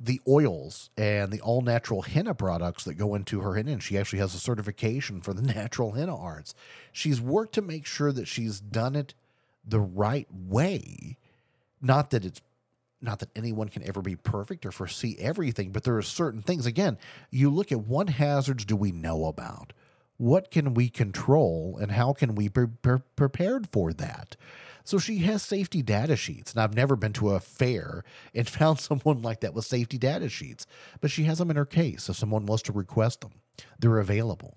The 0.00 0.20
oils 0.28 0.90
and 0.96 1.32
the 1.32 1.40
all 1.40 1.60
natural 1.60 2.02
henna 2.02 2.34
products 2.34 2.84
that 2.84 2.94
go 2.94 3.14
into 3.14 3.40
her 3.40 3.54
henna, 3.54 3.72
and 3.72 3.82
she 3.82 3.98
actually 3.98 4.20
has 4.20 4.34
a 4.34 4.38
certification 4.38 5.20
for 5.20 5.34
the 5.34 5.42
natural 5.54 5.92
henna 5.92 6.16
arts. 6.16 6.54
She's 6.92 7.20
worked 7.20 7.54
to 7.54 7.62
make 7.62 7.86
sure 7.86 8.12
that 8.12 8.28
she's 8.28 8.60
done 8.60 8.94
it 8.94 9.14
the 9.66 9.80
right 9.80 10.28
way. 10.32 11.18
Not 11.80 12.10
that 12.10 12.24
it's 12.24 12.40
not 13.00 13.20
that 13.20 13.30
anyone 13.36 13.68
can 13.68 13.82
ever 13.84 14.02
be 14.02 14.16
perfect 14.16 14.66
or 14.66 14.72
foresee 14.72 15.16
everything, 15.20 15.70
but 15.70 15.84
there 15.84 15.96
are 15.96 16.02
certain 16.02 16.42
things. 16.42 16.66
Again, 16.66 16.98
you 17.30 17.48
look 17.50 17.70
at 17.70 17.80
what 17.80 18.08
hazards 18.08 18.64
do 18.64 18.74
we 18.74 18.90
know 18.90 19.26
about? 19.26 19.72
What 20.16 20.50
can 20.50 20.74
we 20.74 20.88
control 20.88 21.78
and 21.80 21.92
how 21.92 22.12
can 22.12 22.34
we 22.34 22.48
be 22.48 22.66
prepared 23.14 23.68
for 23.68 23.92
that? 23.92 24.36
So 24.88 24.96
she 24.96 25.18
has 25.18 25.42
safety 25.42 25.82
data 25.82 26.16
sheets. 26.16 26.50
And 26.50 26.62
I've 26.62 26.74
never 26.74 26.96
been 26.96 27.12
to 27.12 27.32
a 27.32 27.40
fair 27.40 28.04
and 28.34 28.48
found 28.48 28.80
someone 28.80 29.20
like 29.20 29.40
that 29.40 29.52
with 29.52 29.66
safety 29.66 29.98
data 29.98 30.30
sheets, 30.30 30.66
but 31.02 31.10
she 31.10 31.24
has 31.24 31.36
them 31.36 31.50
in 31.50 31.56
her 31.56 31.66
case 31.66 32.08
if 32.08 32.16
someone 32.16 32.46
wants 32.46 32.62
to 32.62 32.72
request 32.72 33.20
them. 33.20 33.32
They're 33.78 33.98
available. 33.98 34.56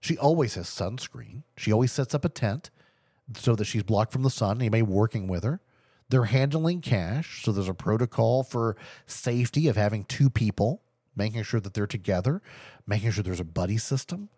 She 0.00 0.16
always 0.16 0.54
has 0.54 0.68
sunscreen. 0.68 1.42
She 1.56 1.72
always 1.72 1.90
sets 1.90 2.14
up 2.14 2.24
a 2.24 2.28
tent 2.28 2.70
so 3.34 3.56
that 3.56 3.64
she's 3.64 3.82
blocked 3.82 4.12
from 4.12 4.22
the 4.22 4.30
sun, 4.30 4.58
anybody 4.58 4.82
working 4.82 5.26
with 5.26 5.42
her. 5.42 5.60
They're 6.10 6.26
handling 6.26 6.80
cash, 6.80 7.42
so 7.42 7.50
there's 7.50 7.68
a 7.68 7.74
protocol 7.74 8.44
for 8.44 8.76
safety 9.06 9.66
of 9.66 9.74
having 9.74 10.04
two 10.04 10.30
people, 10.30 10.80
making 11.16 11.42
sure 11.42 11.58
that 11.58 11.74
they're 11.74 11.88
together, 11.88 12.40
making 12.86 13.10
sure 13.10 13.24
there's 13.24 13.40
a 13.40 13.44
buddy 13.44 13.78
system. 13.78 14.28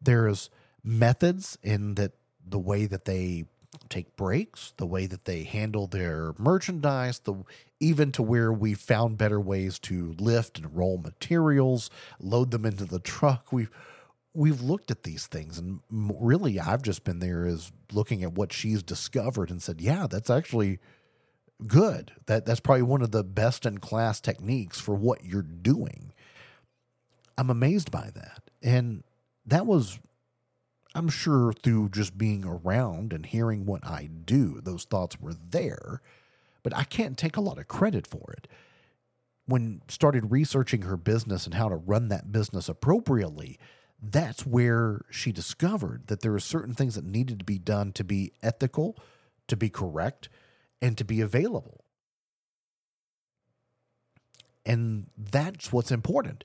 There's 0.00 0.48
methods 0.82 1.58
in 1.62 1.96
that 1.96 2.12
the 2.48 2.58
way 2.58 2.86
that 2.86 3.04
they 3.04 3.44
take 3.90 4.16
breaks, 4.16 4.72
the 4.76 4.86
way 4.86 5.06
that 5.06 5.24
they 5.24 5.44
handle 5.44 5.86
their 5.86 6.34
merchandise, 6.38 7.20
the 7.20 7.34
even 7.80 8.12
to 8.12 8.22
where 8.22 8.52
we 8.52 8.74
found 8.74 9.18
better 9.18 9.40
ways 9.40 9.78
to 9.78 10.14
lift 10.18 10.58
and 10.58 10.76
roll 10.76 10.98
materials, 10.98 11.90
load 12.18 12.50
them 12.50 12.64
into 12.64 12.84
the 12.84 13.00
truck. 13.00 13.52
We've 13.52 13.70
we've 14.34 14.60
looked 14.60 14.90
at 14.90 15.02
these 15.02 15.26
things, 15.26 15.58
and 15.58 15.80
really, 15.90 16.60
I've 16.60 16.82
just 16.82 17.04
been 17.04 17.20
there 17.20 17.46
is 17.46 17.72
looking 17.92 18.22
at 18.22 18.34
what 18.34 18.52
she's 18.52 18.82
discovered 18.82 19.50
and 19.50 19.62
said, 19.62 19.80
yeah, 19.80 20.06
that's 20.08 20.30
actually 20.30 20.78
good. 21.66 22.12
That 22.26 22.44
that's 22.44 22.60
probably 22.60 22.82
one 22.82 23.02
of 23.02 23.12
the 23.12 23.24
best 23.24 23.66
in 23.66 23.78
class 23.78 24.20
techniques 24.20 24.78
for 24.78 24.94
what 24.94 25.24
you're 25.24 25.42
doing. 25.42 26.12
I'm 27.38 27.50
amazed 27.50 27.90
by 27.90 28.10
that, 28.14 28.42
and 28.62 29.02
that 29.46 29.66
was 29.66 29.98
I'm 30.96 31.08
sure 31.10 31.52
through 31.52 31.90
just 31.90 32.16
being 32.16 32.44
around 32.46 33.12
and 33.12 33.26
hearing 33.26 33.66
what 33.66 33.86
I 33.86 34.08
do, 34.24 34.62
those 34.62 34.84
thoughts 34.84 35.20
were 35.20 35.34
there, 35.34 36.00
but 36.62 36.74
I 36.74 36.84
can't 36.84 37.18
take 37.18 37.36
a 37.36 37.42
lot 37.42 37.58
of 37.58 37.68
credit 37.68 38.06
for 38.06 38.32
it. 38.32 38.48
When 39.44 39.82
started 39.88 40.30
researching 40.30 40.82
her 40.82 40.96
business 40.96 41.44
and 41.44 41.54
how 41.54 41.68
to 41.68 41.76
run 41.76 42.08
that 42.08 42.32
business 42.32 42.68
appropriately, 42.70 43.58
that's 44.02 44.46
where 44.46 45.02
she 45.10 45.32
discovered 45.32 46.06
that 46.06 46.22
there 46.22 46.34
are 46.34 46.40
certain 46.40 46.72
things 46.72 46.94
that 46.94 47.04
needed 47.04 47.40
to 47.40 47.44
be 47.44 47.58
done 47.58 47.92
to 47.92 48.02
be 48.02 48.32
ethical, 48.42 48.96
to 49.48 49.56
be 49.56 49.68
correct, 49.68 50.30
and 50.80 50.96
to 50.96 51.04
be 51.04 51.20
available. 51.20 51.84
And 54.64 55.08
that's 55.16 55.72
what's 55.72 55.92
important. 55.92 56.42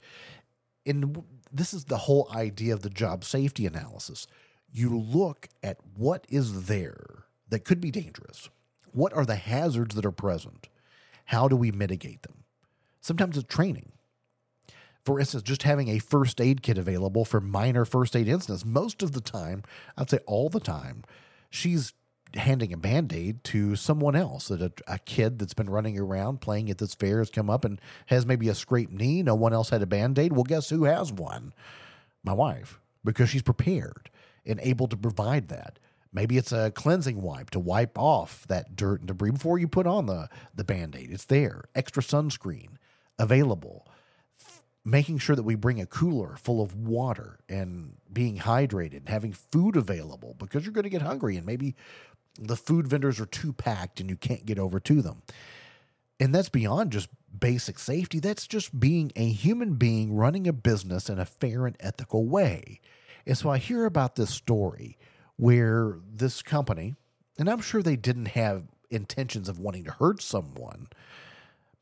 And 0.86 1.24
this 1.51 1.74
is 1.74 1.86
the 1.86 1.98
whole 1.98 2.29
idea 2.34 2.74
of 2.74 2.81
the 2.81 2.89
job 2.89 3.24
safety 3.24 3.65
analysis. 3.65 4.27
You 4.72 4.98
look 4.98 5.50
at 5.62 5.77
what 5.96 6.25
is 6.29 6.65
there 6.65 7.25
that 7.50 7.65
could 7.65 7.81
be 7.81 7.91
dangerous. 7.91 8.50
What 8.93 9.13
are 9.13 9.25
the 9.25 9.36
hazards 9.36 9.96
that 9.96 10.05
are 10.05 10.12
present? 10.12 10.70
How 11.25 11.48
do 11.48 11.55
we 11.55 11.72
mitigate 11.72 12.24
them? 12.24 12.43
Sometimes 13.01 13.38
it's 13.38 13.53
training. 13.53 13.91
For 15.03 15.20
instance, 15.20 15.43
just 15.43 15.63
having 15.63 15.89
a 15.89 16.00
first 16.00 16.39
aid 16.39 16.62
kit 16.62 16.77
available 16.77 17.25
for 17.25 17.41
minor 17.41 17.86
first 17.86 18.15
aid 18.15 18.27
incidents. 18.27 18.65
Most 18.65 19.01
of 19.01 19.13
the 19.13 19.22
time, 19.22 19.63
I'd 19.98 20.10
say 20.10 20.20
all 20.27 20.50
the 20.50 20.60
time, 20.60 21.03
she's 21.50 21.93
handing 22.35 22.73
a 22.73 22.77
band 22.77 23.13
aid 23.13 23.43
to 23.45 23.75
someone 23.75 24.15
else. 24.15 24.47
That 24.47 24.61
a, 24.61 24.71
a, 24.88 25.00
kid 25.00 25.39
that's 25.39 25.53
been 25.53 25.69
running 25.69 25.97
around 25.97 26.41
playing 26.41 26.69
at 26.69 26.77
this 26.77 26.95
fair 26.95 27.19
has 27.19 27.29
come 27.29 27.50
up 27.50 27.65
and 27.65 27.79
has 28.07 28.25
maybe 28.25 28.50
a 28.50 28.55
scraped 28.55 28.93
knee. 28.93 29.21
No 29.21 29.35
one 29.35 29.53
else 29.53 29.69
had 29.69 29.81
a 29.81 29.88
band 29.88 30.17
aid. 30.17 30.33
Well, 30.33 30.43
guess 30.43 30.69
who 30.69 30.85
has 30.85 31.11
one? 31.11 31.53
My 32.23 32.33
wife, 32.33 32.79
because 33.03 33.29
she's 33.29 33.41
prepared 33.41 34.09
and 34.45 34.59
able 34.61 34.88
to 34.88 34.97
provide 34.97 35.50
that. 35.50 35.79
Maybe 36.13 36.38
it's 36.38 36.51
a 36.51 36.71
cleansing 36.71 37.21
wipe 37.21 37.51
to 37.51 37.59
wipe 37.59 37.97
off 37.97 38.45
that 38.47 38.75
dirt 38.75 39.00
and 39.00 39.07
debris 39.07 39.31
before 39.31 39.57
you 39.57 39.67
put 39.67 39.88
on 39.88 40.07
the, 40.07 40.29
the 40.53 40.65
band 40.65 40.95
aid. 40.95 41.09
It's 41.11 41.25
there. 41.25 41.65
Extra 41.73 42.03
sunscreen 42.03 42.71
available. 43.17 43.88
Making 44.83 45.19
sure 45.19 45.35
that 45.35 45.43
we 45.43 45.55
bring 45.55 45.79
a 45.79 45.85
cooler 45.85 46.35
full 46.38 46.61
of 46.61 46.75
water 46.75 47.39
and 47.47 47.93
being 48.11 48.39
hydrated, 48.39 48.97
and 48.97 49.09
having 49.09 49.31
food 49.31 49.75
available 49.75 50.35
because 50.38 50.65
you're 50.65 50.73
going 50.73 50.83
to 50.83 50.89
get 50.89 51.03
hungry 51.03 51.38
and 51.38 51.45
maybe 51.45 51.75
the 52.39 52.55
food 52.55 52.88
vendors 52.88 53.19
are 53.19 53.25
too 53.25 53.53
packed 53.53 54.00
and 54.00 54.09
you 54.09 54.15
can't 54.15 54.45
get 54.45 54.59
over 54.59 54.79
to 54.79 55.01
them. 55.01 55.21
And 56.19 56.35
that's 56.35 56.50
beyond 56.50 56.91
just 56.91 57.09
basic 57.38 57.79
safety. 57.79 58.19
That's 58.19 58.47
just 58.47 58.79
being 58.79 59.11
a 59.15 59.29
human 59.29 59.75
being 59.75 60.15
running 60.15 60.47
a 60.47 60.53
business 60.53 61.09
in 61.09 61.19
a 61.19 61.25
fair 61.25 61.65
and 61.65 61.75
ethical 61.79 62.27
way. 62.27 62.79
And 63.25 63.38
so 63.38 63.50
I 63.50 63.57
hear 63.57 63.85
about 63.85 64.15
this 64.15 64.29
story 64.29 64.97
where 65.38 65.97
this 66.07 66.41
company, 66.41 66.95
and 67.39 67.50
I'm 67.50 67.61
sure 67.61 67.81
they 67.81 67.95
didn't 67.95 68.27
have 68.27 68.65
intentions 68.89 69.50
of 69.50 69.59
wanting 69.59 69.83
to 69.85 69.91
hurt 69.91 70.21
someone, 70.21 70.88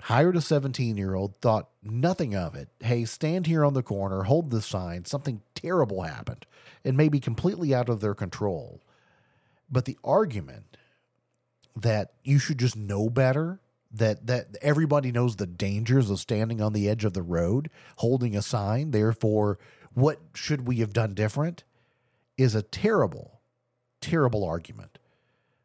hired 0.04 0.38
a 0.38 0.42
17 0.42 0.96
year 0.96 1.16
old, 1.16 1.36
thought 1.38 1.70
nothing 1.84 2.36
of 2.36 2.56
it. 2.56 2.70
Hey, 2.80 3.06
stand 3.06 3.48
here 3.48 3.66
on 3.66 3.74
the 3.74 3.84
corner, 3.84 4.24
hold 4.24 4.52
the 4.52 4.62
sign. 4.62 5.06
Something 5.06 5.42
terrible 5.56 6.04
happened 6.04 6.46
and 6.86 6.96
maybe 6.96 7.20
completely 7.20 7.74
out 7.74 7.90
of 7.90 8.00
their 8.00 8.16
control. 8.16 8.82
But 9.72 9.86
the 9.86 9.98
argument 10.04 10.78
that 11.76 12.14
you 12.24 12.40
should 12.40 12.58
just 12.58 12.76
know 12.76 13.10
better, 13.10 13.60
that, 13.92 14.28
that 14.28 14.58
everybody 14.62 15.12
knows 15.12 15.36
the 15.36 15.48
dangers 15.48 16.10
of 16.10 16.20
standing 16.20 16.62
on 16.62 16.74
the 16.74 16.90
edge 16.90 17.06
of 17.06 17.14
the 17.14 17.22
road, 17.22 17.70
holding 17.98 18.36
a 18.36 18.42
sign, 18.42 18.92
therefore, 18.92 19.60
what 19.94 20.20
should 20.34 20.68
we 20.68 20.78
have 20.78 20.94
done 20.94 21.14
different, 21.14 21.64
is 22.38 22.56
a 22.56 22.62
terrible, 22.62 23.42
terrible 24.02 24.44
argument 24.44 24.98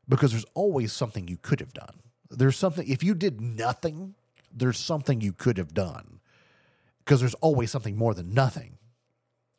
because 0.08 0.32
there's 0.32 0.46
always 0.54 0.92
something 0.92 1.28
you 1.28 1.37
could 1.37 1.61
have 1.61 1.73
done. 1.73 2.00
There's 2.30 2.56
something, 2.56 2.87
if 2.88 3.02
you 3.02 3.14
did 3.14 3.40
nothing, 3.40 4.14
there's 4.52 4.78
something 4.78 5.20
you 5.20 5.32
could 5.32 5.58
have 5.58 5.75
done 5.75 6.20
because 6.99 7.20
there's 7.20 7.34
always 7.34 7.70
something 7.70 7.96
more 7.96 8.14
than 8.14 8.32
nothing. 8.32 8.78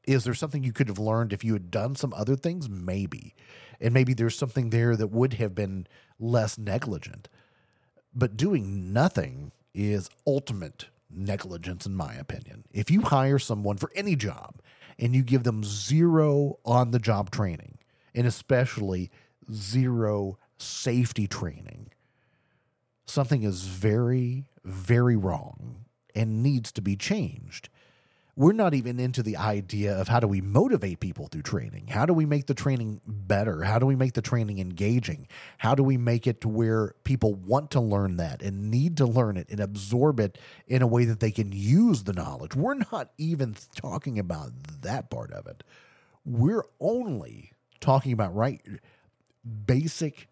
Is 0.07 0.23
there 0.23 0.33
something 0.33 0.63
you 0.63 0.73
could 0.73 0.87
have 0.87 0.99
learned 0.99 1.33
if 1.33 1.43
you 1.43 1.53
had 1.53 1.71
done 1.71 1.95
some 1.95 2.13
other 2.13 2.35
things? 2.35 2.69
Maybe. 2.69 3.35
And 3.81 3.93
maybe 3.93 4.13
there's 4.13 4.37
something 4.37 4.69
there 4.69 4.95
that 4.95 5.07
would 5.07 5.33
have 5.33 5.55
been 5.55 5.87
less 6.19 6.57
negligent. 6.57 7.27
But 8.13 8.37
doing 8.37 8.93
nothing 8.93 9.51
is 9.73 10.09
ultimate 10.25 10.87
negligence, 11.09 11.85
in 11.85 11.95
my 11.95 12.13
opinion. 12.15 12.63
If 12.71 12.89
you 12.89 13.01
hire 13.01 13.39
someone 13.39 13.77
for 13.77 13.91
any 13.95 14.15
job 14.15 14.61
and 14.97 15.15
you 15.15 15.23
give 15.23 15.43
them 15.43 15.63
zero 15.63 16.59
on 16.65 16.91
the 16.91 16.99
job 16.99 17.31
training, 17.31 17.79
and 18.13 18.25
especially 18.25 19.11
zero 19.51 20.37
safety 20.57 21.27
training, 21.27 21.91
something 23.05 23.43
is 23.43 23.63
very, 23.63 24.45
very 24.63 25.15
wrong 25.15 25.85
and 26.15 26.41
needs 26.41 26.71
to 26.71 26.81
be 26.81 26.95
changed. 26.95 27.69
We're 28.37 28.51
not 28.51 28.73
even 28.73 28.99
into 28.99 29.23
the 29.23 29.37
idea 29.37 29.97
of 29.97 30.09
how 30.09 30.19
do 30.19 30.27
we 30.27 30.41
motivate 30.41 30.99
people 30.99 31.27
through 31.27 31.43
training? 31.43 31.87
How 31.87 32.05
do 32.05 32.13
we 32.13 32.25
make 32.25 32.47
the 32.47 32.53
training 32.53 32.99
better? 33.07 33.63
How 33.63 33.79
do 33.79 33.85
we 33.85 33.95
make 33.95 34.11
the 34.11 34.21
training 34.21 34.59
engaging? 34.59 35.27
How 35.57 35.73
do 35.73 35.83
we 35.83 35.95
make 35.95 36.27
it 36.27 36.41
to 36.41 36.49
where 36.49 36.95
people 37.05 37.33
want 37.33 37.71
to 37.71 37.79
learn 37.79 38.17
that 38.17 38.41
and 38.41 38.69
need 38.69 38.97
to 38.97 39.05
learn 39.05 39.37
it 39.37 39.47
and 39.49 39.61
absorb 39.61 40.19
it 40.19 40.37
in 40.67 40.81
a 40.81 40.87
way 40.87 41.05
that 41.05 41.21
they 41.21 41.31
can 41.31 41.53
use 41.53 42.03
the 42.03 42.11
knowledge? 42.11 42.55
We're 42.55 42.73
not 42.91 43.11
even 43.17 43.55
talking 43.73 44.19
about 44.19 44.51
that 44.81 45.09
part 45.09 45.31
of 45.31 45.47
it. 45.47 45.63
We're 46.25 46.65
only 46.81 47.53
talking 47.79 48.11
about 48.11 48.35
right 48.35 48.61
basic 49.65 50.27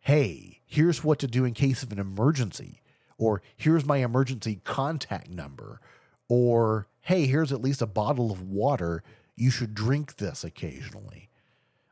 hey, 0.00 0.60
here's 0.66 1.02
what 1.02 1.18
to 1.18 1.26
do 1.26 1.44
in 1.44 1.52
case 1.52 1.82
of 1.82 1.90
an 1.90 1.98
emergency, 1.98 2.80
or 3.18 3.42
here's 3.56 3.84
my 3.84 3.96
emergency 3.96 4.60
contact 4.62 5.28
number, 5.28 5.80
or 6.28 6.86
hey, 7.06 7.26
here's 7.26 7.52
at 7.52 7.62
least 7.62 7.80
a 7.80 7.86
bottle 7.86 8.32
of 8.32 8.42
water. 8.42 9.00
You 9.36 9.48
should 9.48 9.74
drink 9.74 10.16
this 10.16 10.42
occasionally. 10.42 11.28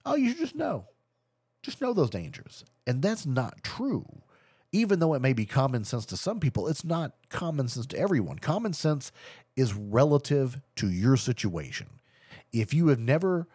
Oh, 0.05 0.17
you 0.17 0.31
should 0.31 0.39
just 0.39 0.57
know. 0.57 0.87
Just 1.63 1.81
know 1.81 1.93
those 1.93 2.11
dangers. 2.11 2.65
And 2.85 3.01
that's 3.01 3.25
not 3.25 3.63
true. 3.63 4.23
Even 4.73 4.99
though 4.99 5.15
it 5.15 5.23
may 5.23 5.33
be 5.33 5.47
common 5.47 5.85
sense 5.85 6.05
to 6.07 6.17
some 6.17 6.41
people, 6.41 6.67
it's 6.67 6.85
not 6.85 7.15
common 7.29 7.69
sense 7.69 7.87
to 7.87 7.97
everyone. 7.97 8.41
Common 8.41 8.73
sense 8.73 9.13
is 9.55 9.73
relative 9.73 10.61
to 10.77 10.91
your 10.91 11.17
situation. 11.17 11.87
If 12.53 12.75
you 12.75 12.89
have 12.89 12.99
never 12.99 13.47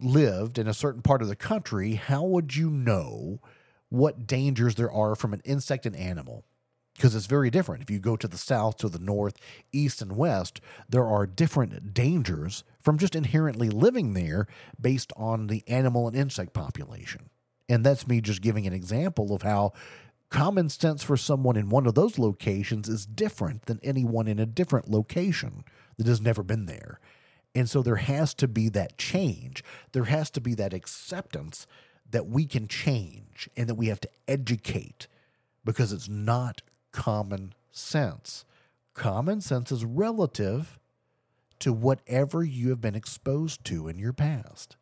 lived 0.00 0.58
in 0.58 0.66
a 0.66 0.72
certain 0.72 1.02
part 1.02 1.20
of 1.20 1.28
the 1.28 1.36
country, 1.36 1.96
how 1.96 2.24
would 2.24 2.56
you 2.56 2.70
know 2.70 3.40
what 3.90 4.26
dangers 4.26 4.76
there 4.76 4.90
are 4.90 5.14
from 5.14 5.34
an 5.34 5.42
insect 5.44 5.84
and 5.84 5.94
animal? 5.94 6.46
Because 6.94 7.14
it's 7.14 7.26
very 7.26 7.50
different. 7.50 7.82
If 7.82 7.90
you 7.90 7.98
go 7.98 8.16
to 8.16 8.28
the 8.28 8.38
south, 8.38 8.76
to 8.78 8.88
the 8.88 9.00
north, 9.00 9.36
east, 9.72 10.00
and 10.00 10.16
west, 10.16 10.60
there 10.88 11.06
are 11.06 11.26
different 11.26 11.92
dangers 11.92 12.62
from 12.80 12.98
just 12.98 13.16
inherently 13.16 13.68
living 13.68 14.14
there 14.14 14.46
based 14.80 15.12
on 15.16 15.48
the 15.48 15.64
animal 15.66 16.06
and 16.06 16.16
insect 16.16 16.52
population. 16.52 17.30
And 17.68 17.84
that's 17.84 18.06
me 18.06 18.20
just 18.20 18.42
giving 18.42 18.66
an 18.66 18.72
example 18.72 19.34
of 19.34 19.42
how 19.42 19.72
common 20.30 20.68
sense 20.68 21.02
for 21.02 21.16
someone 21.16 21.56
in 21.56 21.68
one 21.68 21.86
of 21.86 21.94
those 21.94 22.18
locations 22.18 22.88
is 22.88 23.06
different 23.06 23.66
than 23.66 23.80
anyone 23.82 24.28
in 24.28 24.38
a 24.38 24.46
different 24.46 24.90
location 24.90 25.64
that 25.96 26.06
has 26.06 26.20
never 26.20 26.42
been 26.42 26.66
there. 26.66 27.00
And 27.54 27.70
so 27.70 27.82
there 27.82 27.96
has 27.96 28.34
to 28.34 28.48
be 28.48 28.68
that 28.70 28.98
change. 28.98 29.62
There 29.92 30.04
has 30.04 30.30
to 30.32 30.40
be 30.40 30.54
that 30.54 30.74
acceptance 30.74 31.66
that 32.10 32.26
we 32.26 32.46
can 32.46 32.68
change 32.68 33.48
and 33.56 33.68
that 33.68 33.76
we 33.76 33.86
have 33.86 34.00
to 34.00 34.10
educate 34.26 35.06
because 35.64 35.92
it's 35.92 36.08
not 36.08 36.62
common 36.94 37.52
sense. 37.72 38.44
Common 38.94 39.40
sense 39.40 39.70
is 39.70 39.84
relative 39.84 40.78
to 41.58 41.72
whatever 41.72 42.42
you 42.42 42.70
have 42.70 42.80
been 42.80 42.94
exposed 42.94 43.64
to 43.64 43.88
in 43.88 43.98
your 43.98 44.12
past. 44.12 44.76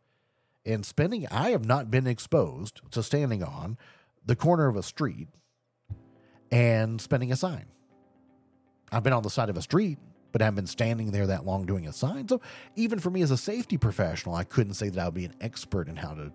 And 0.64 0.86
spending, 0.86 1.26
I 1.30 1.50
have 1.50 1.64
not 1.64 1.90
been 1.90 2.06
exposed 2.06 2.80
to 2.92 3.02
standing 3.02 3.42
on 3.42 3.78
the 4.24 4.36
corner 4.36 4.68
of 4.68 4.76
a 4.76 4.82
street 4.82 5.28
and 6.52 7.00
spending 7.00 7.32
a 7.32 7.36
sign. 7.36 7.66
I've 8.92 9.02
been 9.02 9.12
on 9.12 9.22
the 9.22 9.30
side 9.30 9.48
of 9.48 9.56
a 9.56 9.62
street 9.62 9.98
but 10.32 10.40
I 10.40 10.46
haven't 10.46 10.56
been 10.56 10.66
standing 10.66 11.12
there 11.12 11.26
that 11.26 11.44
long 11.44 11.66
doing 11.66 11.86
a 11.86 11.92
sign. 11.92 12.26
So 12.26 12.40
even 12.74 12.98
for 12.98 13.10
me 13.10 13.22
as 13.22 13.30
a 13.30 13.36
safety 13.36 13.76
professional, 13.76 14.34
I 14.34 14.44
couldn't 14.44 14.74
say 14.74 14.88
that 14.88 15.00
I 15.00 15.04
would 15.04 15.14
be 15.14 15.26
an 15.26 15.34
expert 15.40 15.88
in 15.88 15.96
how 15.96 16.14
to 16.14 16.32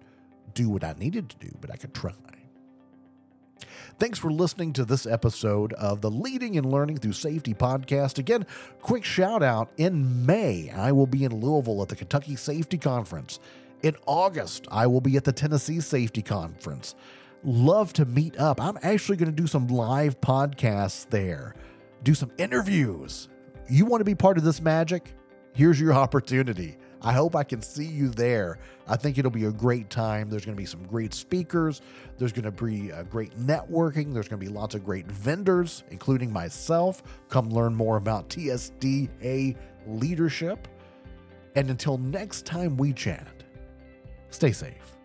do 0.53 0.69
what 0.69 0.83
I 0.83 0.93
needed 0.97 1.29
to 1.29 1.37
do, 1.37 1.49
but 1.59 1.71
I 1.71 1.75
could 1.75 1.93
try. 1.93 2.13
Thanks 3.99 4.19
for 4.19 4.31
listening 4.31 4.73
to 4.73 4.85
this 4.85 5.05
episode 5.05 5.73
of 5.73 6.01
the 6.01 6.11
Leading 6.11 6.57
and 6.57 6.71
Learning 6.71 6.97
Through 6.97 7.13
Safety 7.13 7.53
podcast. 7.53 8.17
Again, 8.17 8.45
quick 8.81 9.03
shout 9.03 9.43
out 9.43 9.71
in 9.77 10.25
May, 10.25 10.69
I 10.71 10.91
will 10.91 11.07
be 11.07 11.23
in 11.23 11.39
Louisville 11.39 11.81
at 11.81 11.89
the 11.89 11.95
Kentucky 11.95 12.35
Safety 12.35 12.77
Conference. 12.77 13.39
In 13.83 13.95
August, 14.05 14.67
I 14.71 14.87
will 14.87 15.01
be 15.01 15.17
at 15.17 15.23
the 15.23 15.31
Tennessee 15.31 15.79
Safety 15.79 16.21
Conference. 16.21 16.95
Love 17.43 17.93
to 17.93 18.05
meet 18.05 18.37
up. 18.39 18.59
I'm 18.59 18.77
actually 18.81 19.17
going 19.17 19.29
to 19.33 19.41
do 19.41 19.47
some 19.47 19.67
live 19.67 20.19
podcasts 20.21 21.07
there, 21.09 21.55
do 22.03 22.13
some 22.13 22.31
interviews, 22.37 23.29
you 23.69 23.85
want 23.85 24.01
to 24.01 24.05
be 24.05 24.15
part 24.15 24.37
of 24.37 24.43
this 24.43 24.61
magic? 24.61 25.13
Here's 25.53 25.79
your 25.79 25.93
opportunity. 25.93 26.77
I 27.01 27.13
hope 27.13 27.35
I 27.35 27.43
can 27.43 27.61
see 27.61 27.85
you 27.85 28.09
there. 28.09 28.59
I 28.87 28.95
think 28.95 29.17
it'll 29.17 29.31
be 29.31 29.45
a 29.45 29.51
great 29.51 29.89
time. 29.89 30.29
There's 30.29 30.45
going 30.45 30.55
to 30.55 30.61
be 30.61 30.65
some 30.65 30.83
great 30.83 31.13
speakers. 31.13 31.81
There's 32.17 32.31
going 32.31 32.45
to 32.45 32.51
be 32.51 32.89
a 32.89 33.03
great 33.03 33.37
networking. 33.37 34.13
There's 34.13 34.27
going 34.27 34.39
to 34.39 34.45
be 34.45 34.51
lots 34.51 34.75
of 34.75 34.83
great 34.83 35.05
vendors, 35.07 35.83
including 35.91 36.31
myself. 36.31 37.03
Come 37.29 37.49
learn 37.49 37.75
more 37.75 37.97
about 37.97 38.29
TSDA 38.29 39.55
leadership. 39.87 40.67
And 41.55 41.69
until 41.69 41.97
next 41.97 42.45
time 42.45 42.77
we 42.77 42.93
chat, 42.93 43.43
stay 44.29 44.51
safe. 44.51 44.97